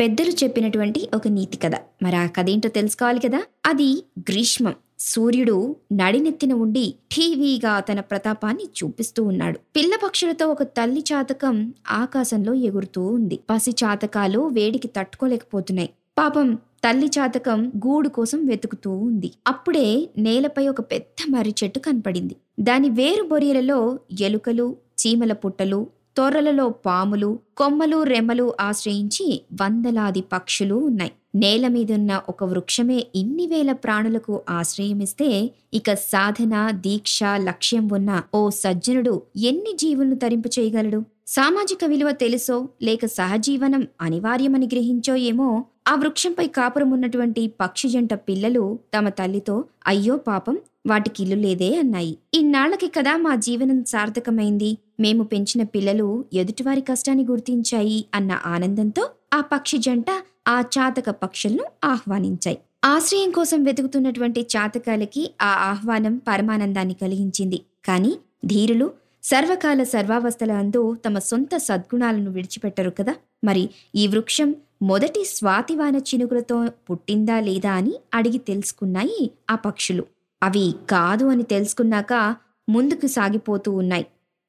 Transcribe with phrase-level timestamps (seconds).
[0.00, 1.72] పెద్దలు చెప్పినటువంటి ఒక నీతి కథ.
[2.02, 3.42] మరి ఆ కథ ఏంటో తెలుసుకోవాలి కదా?
[3.66, 4.74] అది గ్రీష్మం.
[4.98, 9.60] సూర్యుడు నడినెత్తిన ఉండి ఠీవీగా తన ప్రతాపాన్ని చూపిస్తూ ఉన్నాడు.
[9.76, 13.40] పిల్ల పక్షులతో ఒక తల్లి చాతకం ఆకాశంలో ఎగురుతూ ఉంది.
[13.50, 15.90] పసి చాతకాలు వేడికి తట్టుకోలేకపోతున్నాయి.
[16.18, 19.32] పాపం తల్లి చాతకం గూడు కోసం వెతుకుతూ ఉంది.
[19.46, 22.36] అప్పుడే నేలపై ఒక పెద్ద మర్రి చెట్టు కనపడింది.
[22.60, 25.86] దాని వేరు బొరియలలో ఎలుకలు చీమల పుట్టలు
[26.16, 31.12] తొర్రలలో పాములు కొమ్మలు రెమ్మలు ఆశ్రయించి వందలాది పక్షులు ఉన్నాయి.
[31.34, 39.22] నేల మీదున్న ఒక వృక్షమే ఇన్ని వేల ప్రాణులకు ఆశ్రయమిస్తే ఇక సాధన దీక్ష లక్ష్యం ఉన్న ఓ సజ్జనుడు
[39.36, 41.00] ఎన్ని జీవులను తరింపు చేయగలడు?
[41.26, 45.64] సామాజిక విలువ తెలుసో లేక సహజీవనం అనివార్యమని గ్రహించో ఏమో?
[45.88, 52.18] ఆ వృక్షంపై కాపురం ఉన్నటువంటి పక్షి జంట పిల్లలు తమ తల్లితో అయ్యో పాపం వాటికి ఇల్లు లేదే అన్నాయి.
[52.34, 54.78] ఇన్నాళ్ళకి కదా మా జీవనం సార్థకమైంది?
[55.00, 60.06] మేము పెంచిన పిల్లలు ఎదుటివారి కష్టాన్ని గుర్తించాయి అన్న ఆనందంతో ఆ పక్షి జంట
[60.48, 62.58] ఆ చాతక పక్షులను ఆహ్వానించాయి.
[62.84, 67.60] ఆశ్రయం కోసం వెతుకుతున్నటువంటి చాతకాలకి ఆ ఆహ్వానం పరమానందాన్ని కలిగించింది.
[67.84, 73.14] కాని ధీరులు సర్వకాల సర్వావస్థల అందు తమ సొంత సద్గుణాలను విడిచిపెట్టరు కదా?
[73.44, 80.04] మరి ఈ వృక్షం మొదటి స్వాతివాన చినుకులతో పుట్టిందా లేదా అని అడిగి తెలుసుకున్నాయి ఆ పక్షులు.
[80.42, 82.36] అవి కాదు అని తెలుసుకున్నాక
[82.68, 84.06] ముందుకు సాగిపోతూ ఉన్నాయి.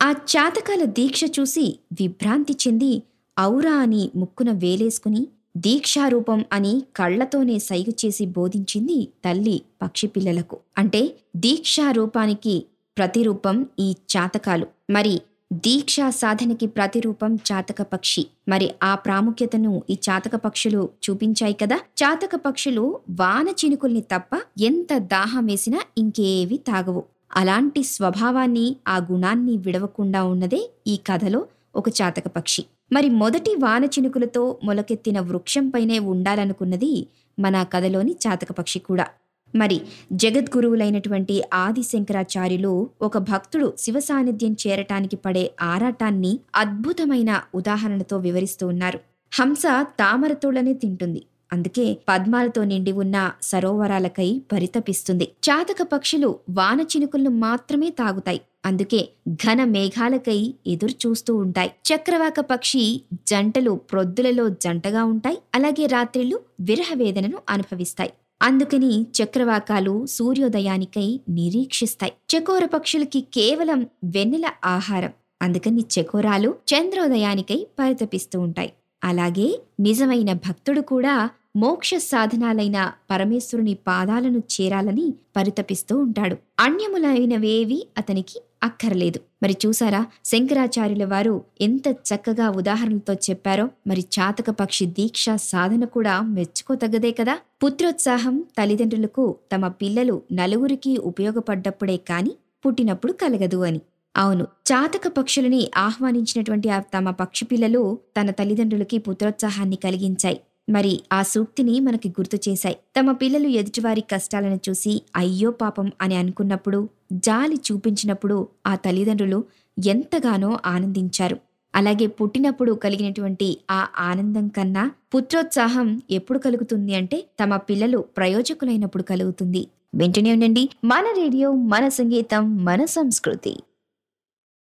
[0.00, 2.90] ఆ చాతకాల దీక్ష చూసి విభ్రాంతి చెంది
[3.36, 5.22] ఔరా అని ముక్కున వేలేసుకుని
[5.56, 11.02] దీక్షారూపం అని కళ్ళతోనే సైగ చేసి బోధించింది తల్లి పక్షి పిల్లలకు అంటే
[11.36, 12.54] దీక్షారూపానికి
[12.96, 14.66] ప్రతిరూపం ఈ చాతకాలు.
[14.90, 15.14] మరి
[15.52, 18.22] దీక్షా సాధనకి ప్రతిరూపం చాతక పక్షి.
[18.48, 21.78] మరి ఆ ప్రాముఖ్యతను ఈ చాతక పక్షులు చూపించాయి కదా.
[22.02, 27.02] చాతక పక్షులు వాన చినుకుల్ని తప్ప ఎంత దాహం వేసినా ఇంకేవి తాగవు.
[27.36, 32.64] అలాంటి స్వభావాన్ని ఆ గుణాన్ని విడవకుండా ఉన్నదే ఈ కథలో ఒక చాతక పక్షి.
[32.92, 37.06] మరి మొదటి వాన చినుకులతో మొలకెత్తిన వృక్షంపైనే ఉండాలనుకున్నది
[37.38, 39.06] మన కథలోని చాతక పక్షి కూడా.
[39.54, 39.80] మరి
[40.12, 49.00] జగద్గురువులైనటువంటి ఆది శంకరాచార్యులు ఒక భక్తుడు శివ సాన్నిధ్యం చేరటానికి పడే ఆరాటాన్ని అద్భుతమైన ఉదాహరణతో వివరిస్తూ ఉన్నారు.
[49.40, 51.22] హంస తామరతోళ్ళనే తింటుంది.
[51.52, 55.24] అందుకే పద్మాలతో నిండి ఉన్న సరోవరాలకై పరితపిస్తుంది.
[55.24, 58.40] చాతక పక్షులు వాన చినుకులను మాత్రమే తాగుతాయి.
[58.66, 61.72] అందుకే ఘన మేఘాలకై ఎదురు చూస్తూ ఉంటాయి.
[61.94, 65.38] చక్రవాక పక్షి జంటలు ప్రొద్దులలో జంటగా ఉంటాయి.
[65.54, 68.12] అలాగే రాత్రిళ్ళు విరహ వేదనను అనుభవిస్తాయి.
[68.42, 72.12] అందుకని చక్రవాకాలు సూర్యోదయానికై నిరీక్షిస్తాయి.
[72.12, 75.10] చకోర పక్షులకి కేవలం వెన్నెల ఆహారం.
[75.42, 78.72] అందుకని చకోరాలు చంద్రోదయానికై పరితపిస్తూ ఉంటాయి.
[79.04, 86.36] అలాగే నిజమైన భక్తుడు కూడా మోక్ష సాధనాలైన పరమేశ్వరుని పాదాలను చేరాలని పరితపిస్తూ ఉంటాడు.
[86.60, 89.20] అన్యములైనవేవి అతనికి అక్కర్లేదు.
[89.42, 90.06] మరి చూసారా?
[90.24, 93.68] శంకరాచార్యుల వారు ఎంత చక్కగా ఉదాహరణలతో చెప్పారో.
[93.86, 97.38] మరి చాతక పక్షి దీక్ష సాధన కూడా మెచ్చుకోతగ్గదే కదా.
[97.64, 102.32] పుత్రోత్సాహం తల్లిదండ్రులకు తమ పిల్లలు నలుగురికి ఉపయోగపడ్డప్పుడే కాని
[102.66, 103.80] పుట్టినప్పుడు కలగదు అని.
[104.16, 110.40] అవును చాతక పక్షులని ఆహ్వానించినటువంటి తమ పక్షి పిల్లలు తన తల్లిదండ్రులకి పుత్రోత్సాహాన్ని కలిగించాయి.
[110.68, 112.76] మరి ఆ సూక్తిని మనకి గుర్తు చేశాయి.
[112.98, 119.44] తమ పిల్లలు ఎదుటివారి కష్టాలను చూసి అయ్యో పాపం అని అనుకున్నప్పుడు జాలి చూపించినప్పుడు ఆ తల్లిదండ్రులు
[119.86, 121.36] ఎంతగానో ఆనందించారు.
[121.74, 129.68] అలాగే పుట్టినప్పుడు కలిగినటువంటి ఆ ఆనందం కన్నా పుత్రోత్సాహం ఎప్పుడు కలుగుతుంది అంటే తమ పిల్లలు ప్రయోజకులైనప్పుడు కలుగుతుంది.
[129.94, 130.68] వెంటనే ఉండండి.
[130.84, 133.56] మన రేడియో మన సంగీతం మన సంస్కృతి.